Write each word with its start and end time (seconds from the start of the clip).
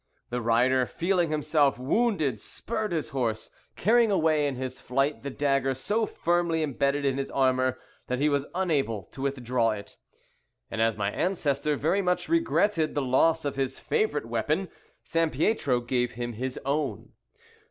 The 0.31 0.41
rider 0.41 0.87
feeling 0.87 1.29
himself 1.29 1.77
wounded 1.77 2.39
spurred 2.39 2.91
his 2.91 3.09
horse, 3.09 3.51
carrying 3.75 4.09
away 4.09 4.47
in 4.47 4.55
his 4.55 4.81
flight 4.81 5.21
the 5.21 5.29
dagger 5.29 5.75
so 5.75 6.07
firmly 6.07 6.63
embedded 6.63 7.05
in 7.05 7.19
his 7.19 7.29
armour 7.29 7.77
that 8.07 8.17
he 8.17 8.27
was 8.27 8.47
unable 8.55 9.03
to 9.11 9.21
withdraw 9.21 9.69
it, 9.73 9.97
and 10.71 10.81
as 10.81 10.97
my 10.97 11.11
ancestor 11.11 11.75
very 11.75 12.01
much 12.01 12.27
regretted 12.29 12.95
the 12.95 13.01
loss 13.03 13.45
of 13.45 13.57
his 13.57 13.77
favourite 13.77 14.25
weapon 14.25 14.69
Sampietro 15.03 15.79
gave 15.81 16.13
him 16.13 16.33
his 16.33 16.57
own. 16.65 17.11